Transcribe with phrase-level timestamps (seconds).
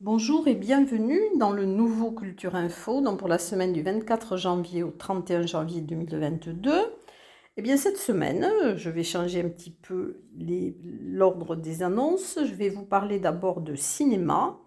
[0.00, 4.82] Bonjour et bienvenue dans le nouveau Culture Info, donc pour la semaine du 24 janvier
[4.82, 6.72] au 31 janvier 2022.
[7.58, 10.22] Eh bien cette semaine, je vais changer un petit peu
[11.02, 12.38] l'ordre des annonces.
[12.42, 14.58] Je vais vous parler d'abord de cinéma.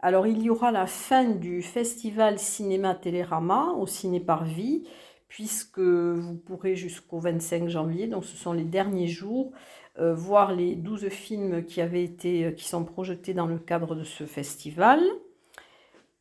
[0.00, 4.84] Alors il y aura la fin du festival Cinéma Télérama au Ciné Vie,
[5.30, 9.52] puisque vous pourrez jusqu'au 25 janvier, donc ce sont les derniers jours,
[9.98, 13.94] euh, voir les 12 films qui, avaient été, euh, qui sont projetés dans le cadre
[13.94, 15.00] de ce festival.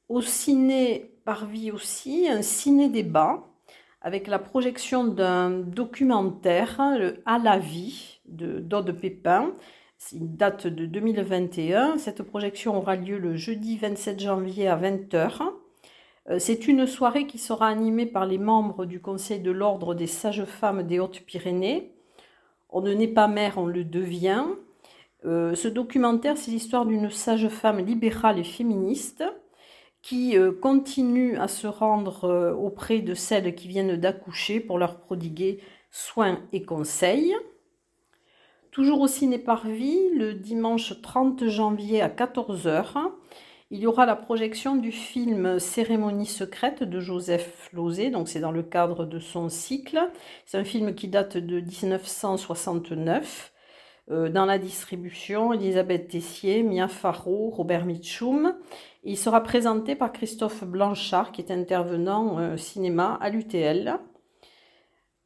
[0.07, 3.43] Au ciné Parvis aussi, un ciné-débat
[4.01, 9.53] avec la projection d'un documentaire, le À la vie, de Dode Pépin.
[10.13, 11.97] une date de 2021.
[11.97, 15.51] Cette projection aura lieu le jeudi 27 janvier à 20h.
[16.29, 20.07] Euh, c'est une soirée qui sera animée par les membres du Conseil de l'Ordre des
[20.07, 21.93] Sages-Femmes des Hautes-Pyrénées
[22.69, 24.45] on ne naît pas mère, on le devient.
[25.25, 29.23] Euh, ce documentaire, c'est l'histoire d'une sage-femme libérale et féministe
[30.01, 35.59] qui euh, continue à se rendre auprès de celles qui viennent d'accoucher pour leur prodiguer
[35.91, 37.35] soins et conseils.
[38.71, 43.11] Toujours au ciné Parvis, le dimanche 30 janvier à 14h,
[43.71, 48.51] il y aura la projection du film Cérémonie secrète de Joseph Lozé, donc c'est dans
[48.51, 49.99] le cadre de son cycle.
[50.45, 53.53] C'est un film qui date de 1969.
[54.11, 58.55] Euh, dans la distribution, Elisabeth Tessier, Mia Farrow, Robert Mitchum.
[59.03, 63.99] Il sera présenté par Christophe Blanchard, qui est intervenant euh, cinéma à l'UTL.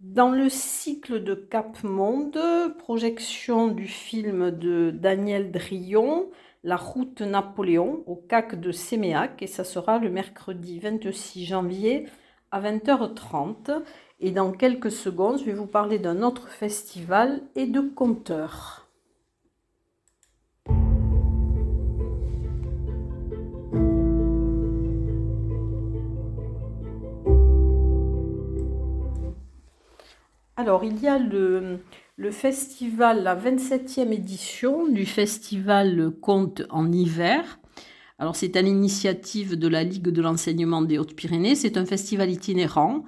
[0.02, 2.38] Dans le cycle de Cap Monde,
[2.78, 6.30] projection du film de Daniel Drillon,
[6.64, 12.08] la route Napoléon au CAC de Séméac et ça sera le mercredi 26 janvier
[12.52, 13.84] à 20h30.
[14.22, 18.88] Et dans quelques secondes, je vais vous parler d'un autre festival et de conteurs.
[30.56, 31.80] Alors, il y a le,
[32.16, 37.60] le festival, la 27e édition du festival Conte en hiver.
[38.20, 41.56] Alors c'est à l'initiative de la Ligue de l'enseignement des Hautes-Pyrénées.
[41.56, 43.04] C'est un festival itinérant.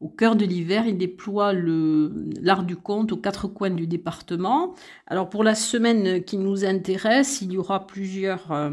[0.00, 4.74] Au cœur de l'hiver, il déploie l'art du conte aux quatre coins du département.
[5.06, 8.70] Alors pour la semaine qui nous intéresse, il y aura plusieurs, euh,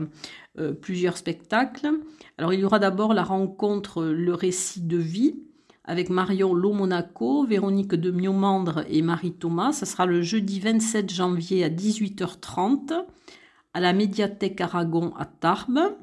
[0.57, 1.91] euh, plusieurs spectacles.
[2.39, 5.35] Alors il y aura d'abord la rencontre Le récit de vie
[5.85, 9.71] avec Marion Lomonaco, Véronique de Miomandre et Marie Thomas.
[9.71, 13.05] Ce sera le jeudi 27 janvier à 18h30
[13.73, 15.95] à la médiathèque Aragon à Tarbes.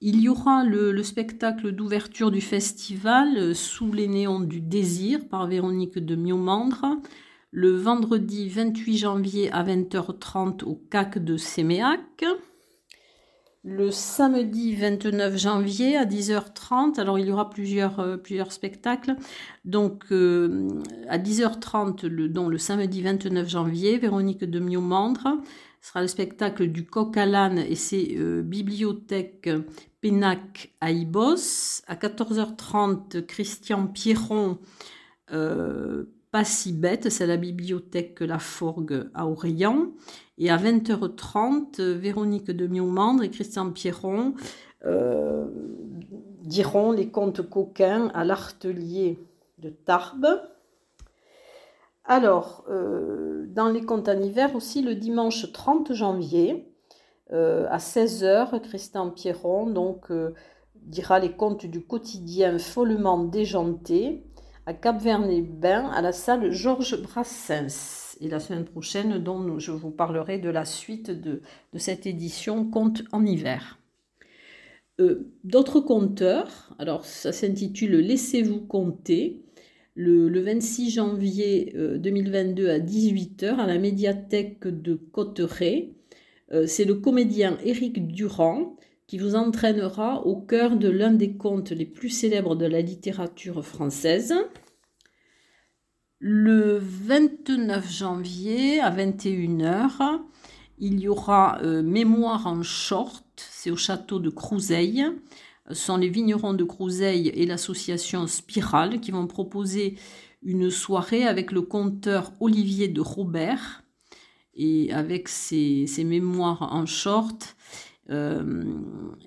[0.00, 5.46] Il y aura le, spectacle d'ouverture du festival euh, Sous les néons du désir par
[5.46, 6.84] Véronique de Miomandre
[7.52, 12.24] le vendredi 28 janvier à 20h30 au CAC de Séméac
[13.66, 17.00] le samedi 29 janvier à 10h30.
[17.00, 18.16] Alors il y aura plusieurs, euh,
[18.48, 19.16] spectacles.
[19.64, 20.68] Donc euh,
[21.08, 25.42] à 10h30, le, le samedi 29 janvier, Véronique de Miomandre
[25.80, 29.50] sera le spectacle du coq à l'âne et ses euh, bibliothèques
[30.00, 31.82] Pénac à Ibos.
[31.88, 34.58] À 14h30, Christian Pierron
[36.44, 39.88] si bête, c'est la bibliothèque La Forgue à Orient.
[40.38, 44.34] Et à 20h30, Véronique de Miomandre et Christian Pierron
[44.84, 45.46] euh,
[46.42, 49.18] diront les contes coquins à l'artelier
[49.58, 50.40] de Tarbes.
[52.04, 56.70] Alors, euh, dans les contes en hiver aussi, le dimanche 30 janvier,
[57.32, 60.12] euh, à 16h, Christian Pierron donc,
[60.74, 64.22] dira les contes du quotidien follement déjanté
[64.66, 68.16] à Cap-Vert-les-Bains à la salle Georges Brassens.
[68.20, 71.40] Et la semaine prochaine, dont je vous parlerai de la suite de,
[71.76, 73.78] cette édition Conte en hiver.
[74.98, 79.42] Euh, d'autres compteurs, alors ça s'intitule Laissez-vous compter,
[79.94, 85.90] le, 26 janvier 2022 euh, à 18h à la médiathèque de Cotteret.
[86.52, 88.76] Euh, c'est le comédien Éric Durand
[89.06, 93.64] qui vous entraînera au cœur de l'un des contes les plus célèbres de la littérature
[93.64, 94.34] française.
[96.18, 100.20] Le 29 janvier à 21h,
[100.78, 105.04] il y aura euh, Mémoire en short, c'est au château de Crouseille.
[105.68, 109.98] Ce sont les vignerons de Crouseille et l'association Spirale qui vont proposer
[110.42, 113.82] une soirée avec le conteur Olivier de Robert.
[114.58, 117.56] Et avec ses, ses mémoires en short,
[118.10, 118.62] euh,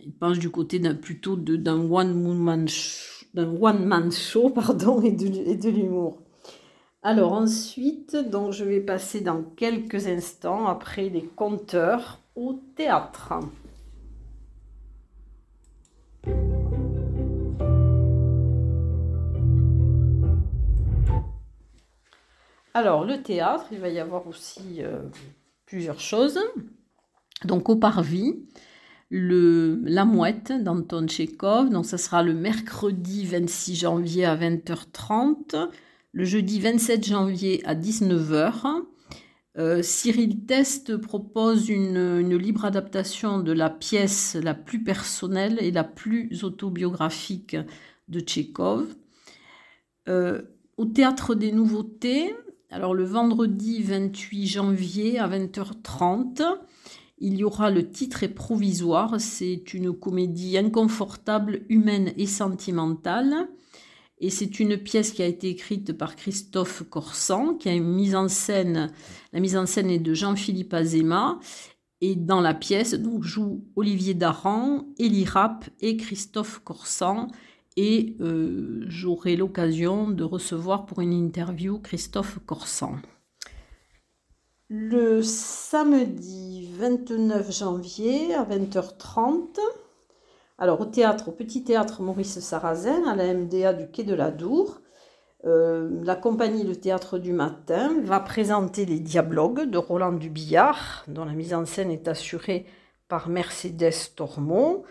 [0.03, 4.53] il penche du côté plutôt d'un one man, show,
[5.03, 6.21] et de, l'humour.
[7.03, 13.33] Alors ensuite, donc je vais passer dans quelques instants après les compteurs au théâtre.
[22.73, 25.01] Alors le théâtre, il va y avoir aussi euh,
[25.65, 26.39] plusieurs choses.
[27.45, 28.35] Donc au parvis,
[29.09, 31.69] le, La Mouette d'Anton Tchekhov.
[31.69, 35.69] Donc, ça sera le mercredi 26 janvier à 20h30,
[36.11, 38.83] le jeudi 27 janvier à 19h.
[39.57, 45.83] Euh, Cyril Test propose une, libre adaptation de la pièce la plus personnelle et la
[45.83, 47.57] plus autobiographique
[48.07, 48.85] de Tchekhov.
[50.07, 50.41] Euh,
[50.77, 52.33] au Théâtre des Nouveautés,
[52.69, 56.43] alors le vendredi 28 janvier à 20h30,
[57.19, 63.49] il y aura le titre est provisoire, c'est une comédie inconfortable, humaine et sentimentale.
[64.21, 68.15] Et c'est une pièce qui a été écrite par Christophe Corsan, qui a une mise
[68.15, 68.91] en scène.
[69.31, 71.39] La mise en scène est de Jean-Philippe Azema.
[72.01, 77.27] Et dans la pièce, donc, jouent Olivier Daran, Elie Rapp et Christophe Corsan.
[77.77, 82.97] Et euh, j'aurai l'occasion de recevoir pour une interview Christophe Corsan.
[84.71, 89.57] Le samedi 29 janvier à 20h30,
[90.59, 94.29] alors au théâtre, au Petit Théâtre Maurice Sarrazin, à la MDA du Quai de la
[94.29, 94.81] Dour,
[95.45, 101.25] euh, la compagnie Le Théâtre du Matin va présenter les dialogues de Roland Dubillard, dont
[101.25, 102.67] la mise en scène est assurée
[103.07, 104.83] par Mercedes Tormont.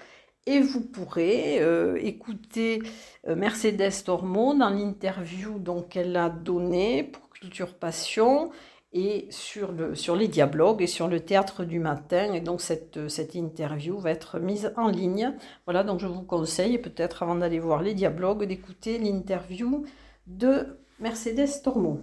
[0.47, 2.83] Et vous pourrez euh, écouter
[3.29, 8.51] euh, Mercedes Tormont dans l'interview qu'elle a donnée pour Culture Passion
[8.93, 12.33] et sur, le, sur les dialogues et sur le théâtre du matin.
[12.33, 12.99] Et donc cette,
[13.35, 15.35] interview va être mise en ligne.
[15.67, 19.85] Voilà, donc je vous conseille peut-être avant d'aller voir les dialogues d'écouter l'interview
[20.27, 22.01] de Mercedes Tormont.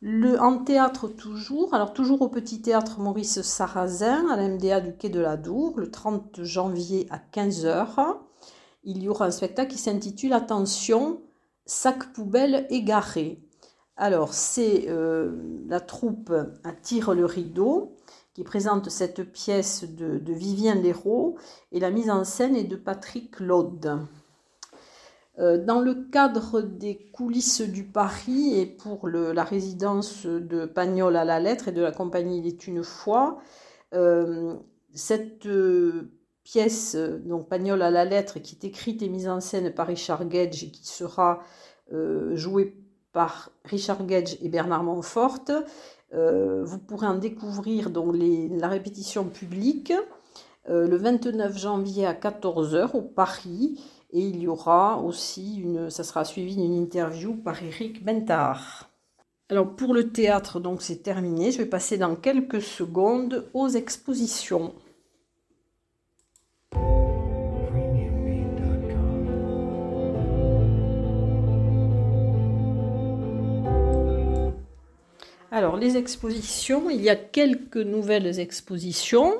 [0.00, 5.10] Le, en théâtre toujours, alors toujours au Petit Théâtre Maurice Sarrazin, à l'MDA du Quai
[5.10, 8.16] de la Dour, le 30 janvier à 15h,
[8.82, 11.20] il y aura un spectacle qui s'intitule Attention,
[11.66, 13.38] sac poubelle égaré.
[13.96, 15.32] Alors, c'est euh,
[15.66, 16.32] la troupe
[16.64, 17.96] Attire le rideau
[18.34, 21.36] qui présente cette pièce de, Vivien Léraud
[21.72, 23.98] et la mise en scène est de Patrick Laude.
[25.38, 31.24] Euh, dans le cadre des coulisses du Paris et pour la résidence de Pagnol à
[31.24, 33.38] la lettre et de la compagnie Il est une fois,
[33.92, 34.54] euh,
[34.94, 35.46] cette
[36.42, 40.26] pièce, donc Pagnol à la lettre, qui est écrite et mise en scène par Richard
[40.26, 41.42] Gage et qui sera
[42.32, 42.74] jouée
[43.12, 45.44] par Richard Gage et Bernard Montfort.
[46.14, 49.92] Euh, vous pourrez en découvrir donc la répétition publique
[50.68, 53.80] euh, le 29 janvier à 14h au Paris.
[54.10, 58.90] Et il y aura aussi une, ça sera suivi d'une interview par Eric Bentard.
[59.48, 61.50] Alors pour le théâtre, donc c'est terminé.
[61.50, 64.74] Je vais passer dans quelques secondes aux expositions.
[75.54, 79.34] Alors, les expositions, il y a quelques nouvelles expositions.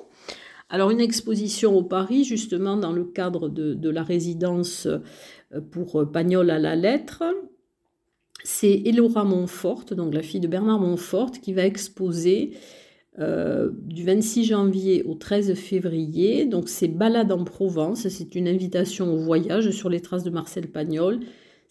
[0.68, 6.50] Alors, une exposition au Paris, justement, dans le cadre de, la résidence euh, pour Pagnol
[6.50, 7.22] à la lettre.
[8.44, 12.58] C'est Elora Montfort, donc la fille de Bernard Montfort, qui va exposer
[13.18, 16.44] euh, du 26 janvier au 13 février.
[16.44, 18.06] Donc, c'est Balade en Provence.
[18.08, 21.20] C'est une invitation au voyage sur les traces de Marcel Pagnol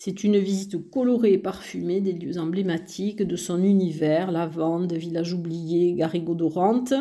[0.03, 5.93] c'est une visite colorée et parfumée des lieux emblématiques de son univers, Lavande, Village oublié,
[5.93, 6.95] Garrigou d'Orante.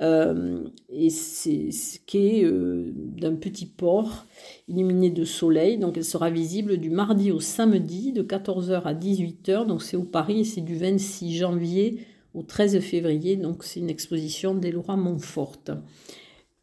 [0.00, 4.26] Euh, et c'est ce qui est euh, d'un petit port
[4.66, 5.78] illuminé de soleil.
[5.78, 9.64] Donc elle sera visible du mardi au samedi de 14h à 18h.
[9.64, 12.00] Donc c'est au Paris et c'est du 26 janvier
[12.34, 13.36] au 13 février.
[13.36, 15.62] Donc c'est une exposition d'Elora Montfort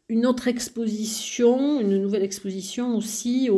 [0.08, 3.48] une autre exposition, une nouvelle exposition aussi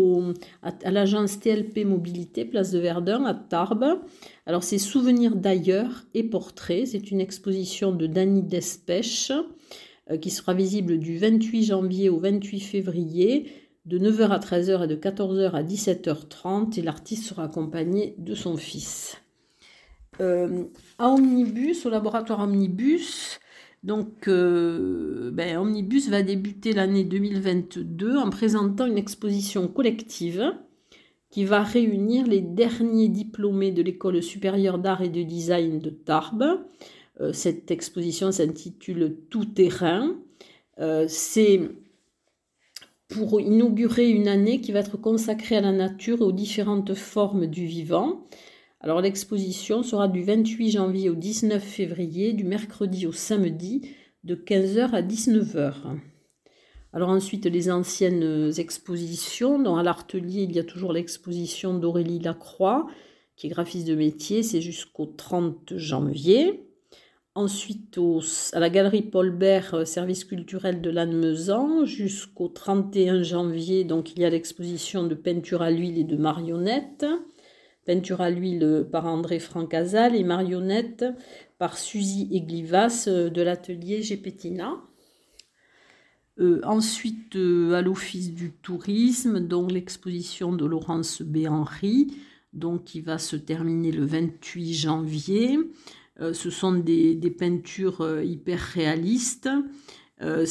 [0.62, 4.00] à, l'agence TLP Mobilité, place de Verdun, à Tarbes.
[4.46, 6.86] Alors, c'est Souvenirs d'ailleurs et portraits.
[6.86, 9.32] C'est une exposition de Dany Despèche
[10.10, 13.50] euh, qui sera visible du 28 janvier au 28 février,
[13.84, 16.78] de 9h à 13h et de 14h à 17h30.
[16.78, 19.20] Et l'artiste sera accompagné de son fils.
[20.20, 20.64] Euh,
[20.98, 23.40] à Omnibus, au laboratoire Omnibus,
[23.86, 30.52] donc, euh, ben, Omnibus va débuter l'année 2022 en présentant une exposition collective
[31.30, 36.64] qui va réunir les derniers diplômés de l'école supérieure d'art et de design de Tarbes.
[37.20, 40.16] Euh, cette exposition s'intitule Tout terrain.
[40.80, 41.60] Euh, c'est
[43.06, 47.46] pour inaugurer une année qui va être consacrée à la nature et aux différentes formes
[47.46, 48.26] du vivant.
[48.86, 53.90] Alors l'exposition sera du 28 janvier au 19 février, du mercredi au samedi,
[54.22, 55.98] de 15h à 19h.
[56.92, 59.58] Alors ensuite, les anciennes expositions.
[59.58, 62.86] Dans à l'Artelier, il y a toujours l'exposition d'Aurélie Lacroix,
[63.34, 66.68] qui est graphiste de métier, c'est jusqu'au 30 janvier.
[67.34, 67.98] Ensuite,
[68.52, 74.20] à la galerie Paul Bert, euh, service culturel de Lannemezan, jusqu'au 31 janvier, donc il
[74.20, 77.04] y a l'exposition de peinture à l'huile et de marionnettes.
[77.86, 81.04] Peinture à l'huile par André Francazal et marionnettes
[81.58, 84.74] par Suzy Eglivas euh, de l'atelier Gepettina.
[86.38, 91.46] Euh, ensuite, à l'Office du tourisme, l'exposition de Laurence B.
[91.48, 92.08] Henry,
[92.52, 95.58] donc qui va se terminer le 28 janvier.
[96.20, 99.48] Euh, ce sont des, peintures euh, hyper réalistes.
[100.22, 100.46] Euh,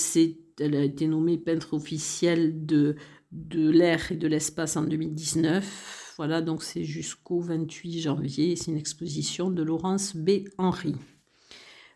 [0.59, 2.95] elle a été nommée peintre officielle de,
[3.31, 6.04] de l'air et de l'espace en 2019.
[6.17, 8.55] Voilà, donc c'est jusqu'au 28 janvier.
[8.55, 10.45] C'est une exposition de Laurence B.
[10.57, 10.95] Henry.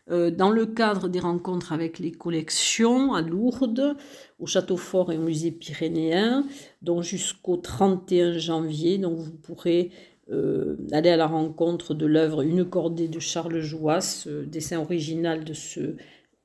[0.08, 3.96] dans le cadre des rencontres avec les collections à Lourdes,
[4.38, 6.44] au Château Fort et au Musée Pyrénéen,
[6.82, 8.98] donc jusqu'au 31 janvier.
[8.98, 9.92] Vous pourrez
[10.32, 15.54] euh, aller à la rencontre de l'œuvre Une cordée de Charles Jouas, dessin original de
[15.54, 15.96] ce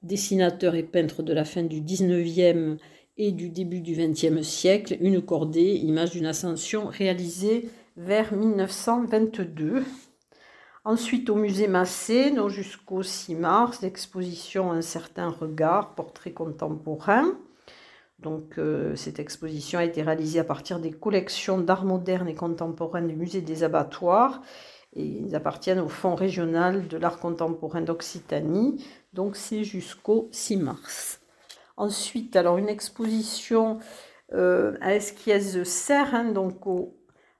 [0.01, 2.77] dessinateur et peintre de la fin du 19e
[3.17, 9.83] et du début du 20e siècle, Une cordée, image d'une ascension réalisée vers 1922.
[10.83, 17.37] Ensuite, au musée Massé, jusqu'au 6 mars, l'exposition Un certain regard, portrait contemporain.
[18.19, 23.01] Donc, euh, cette exposition a été réalisée à partir des collections d'art moderne et contemporain
[23.01, 24.41] du musée des abattoirs.
[24.93, 28.83] Et ils appartiennent au Fonds régional de l'art contemporain d'Occitanie.
[29.13, 31.24] Donc, c'est jusqu'au 6 mars.
[31.77, 33.79] Ensuite, alors une exposition
[34.33, 36.61] euh, à Esquies Serre, hein, donc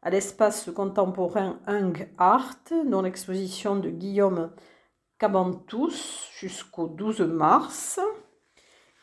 [0.01, 4.51] à l'espace contemporain Hung Art, dont l'exposition de Guillaume
[5.17, 7.99] Cabantous jusqu'au 12 mars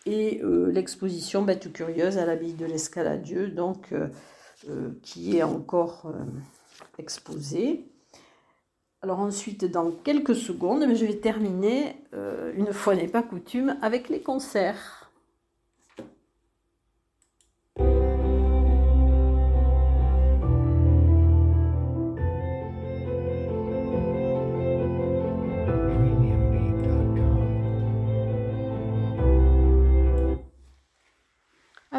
[0.05, 6.12] et euh, l'exposition Bête curieuse à l'abbaye de l'Escaladieu, donc euh, qui est encore
[6.99, 7.89] exposée.
[9.01, 11.97] Alors ensuite, dans quelques secondes, je vais terminer,
[12.55, 15.01] une fois n'est pas coutume, avec les concerts.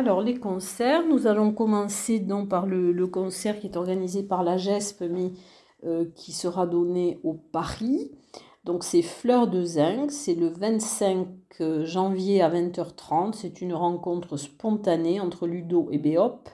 [0.03, 4.57] Alors les concerts, nous allons commencer donc par le, concert qui est organisé par la
[4.57, 5.31] GESP mais
[5.85, 8.11] euh, qui sera donné au Paris.
[8.65, 11.27] Donc c'est Fleur de Zinc, c'est le 25
[11.61, 13.31] euh, janvier à 20h30.
[13.31, 16.49] C'est une rencontre spontanée entre Ludo et Béop.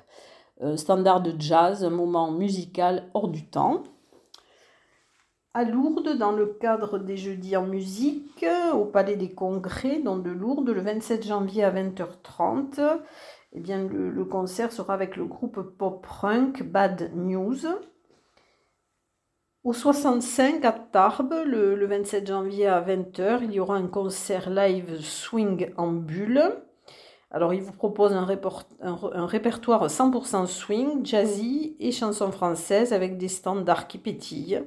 [0.76, 3.82] standard de jazz, un moment musical hors du temps.
[5.56, 10.30] À Lourdes, dans le cadre des Jeudis en musique, au Palais des Congrès, dans de
[10.30, 13.00] Lourdes, le 27 janvier à 20h30,
[13.54, 17.66] eh le, concert sera avec le groupe pop-punk Bad News.
[19.64, 25.02] Au 65 à Tarbes, le, 27 janvier à 20h, il y aura un concert live
[25.02, 26.42] swing en bulle.
[27.32, 28.28] Alors, il vous propose un,
[28.82, 34.64] un répertoire 100% swing, jazzy et chansons françaises avec des standards qui pétillent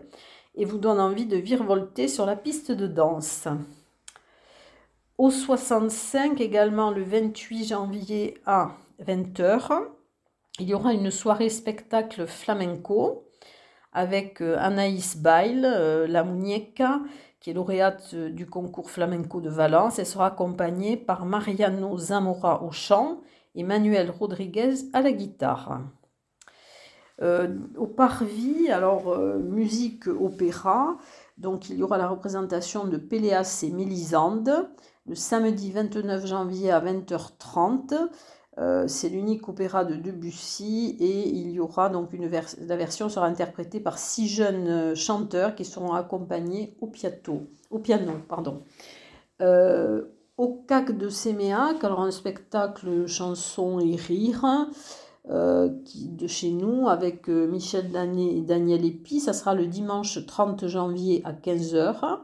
[0.55, 3.49] et vous donne envie de virevolter sur la piste de danse.
[5.23, 8.73] Au 65, également le 28 janvier à
[9.07, 9.85] 20h,
[10.59, 13.29] il y aura une soirée spectacle flamenco
[13.93, 17.03] avec euh, Anaïs Bail, euh, la muñeca,
[17.39, 20.01] qui est lauréate euh, du concours flamenco de Valence.
[20.01, 23.21] Elle sera accompagnée par Mariano Zamora au chant
[23.55, 25.83] et Manuel Rodriguez à la guitare.
[27.21, 30.97] au Parvis, alors musique opéra,
[31.39, 34.69] donc il y aura la représentation de Péléas et Mélisande,
[35.07, 38.09] le samedi 29 janvier à 20h30.
[38.59, 43.27] Euh, c'est l'unique opéra de Debussy et il y aura donc une la version sera
[43.27, 46.93] interprétée par six jeunes euh, chanteurs qui seront accompagnés au,
[47.71, 48.13] au piano.
[48.29, 48.63] Pardon.
[49.41, 50.03] Euh,
[50.37, 54.69] au CAC de Séméac, alors un spectacle chanson et rire
[55.25, 59.21] de chez nous avec Michel Danet et Daniel Epi.
[59.21, 62.23] Ça sera le dimanche 30 janvier à 15h.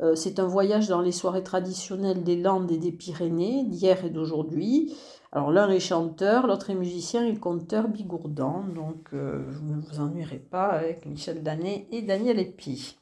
[0.00, 4.10] Euh, c'est un voyage dans les soirées traditionnelles des Landes et des Pyrénées, d'hier et
[4.10, 4.96] d'aujourd'hui.
[5.30, 10.00] Alors l'un est chanteur, l'autre est musicien et conteur bigourdan, donc euh, vous ne vous
[10.00, 12.96] ennuierez pas avec Michel Danet et Daniel Epi.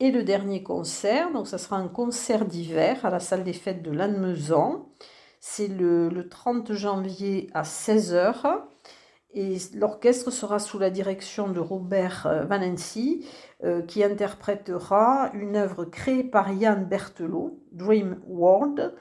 [0.00, 3.82] Et le dernier concert, donc ça sera un concert d'hiver à la salle des fêtes
[3.82, 4.88] de Lannemezan.
[5.40, 8.62] C'est le, le, 30 janvier à 16h.
[9.32, 13.24] Et l'orchestre sera sous la direction de Robert euh, Vanensi,
[13.62, 18.94] euh, qui interprétera une œuvre créée par Yann Berthelot, Dream World,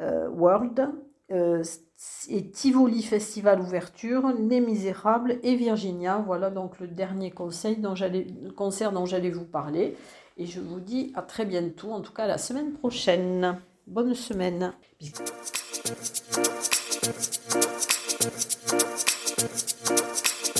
[0.00, 0.90] euh, World
[1.30, 6.22] et Tivoli Festival Ouverture, Les Misérables et Virginia.
[6.24, 7.82] Voilà donc le dernier conseil
[8.56, 9.94] concert dont j'allais vous parler.
[10.38, 13.58] Et je vous dis à très bientôt, en tout cas la semaine prochaine.
[13.86, 14.72] Bonne semaine.